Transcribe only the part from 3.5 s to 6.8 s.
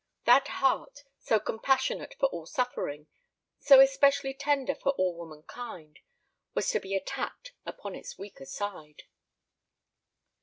so especially tender for all womankind, was to